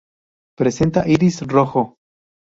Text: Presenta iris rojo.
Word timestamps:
Presenta 0.61 1.03
iris 1.15 1.37
rojo. 1.51 1.83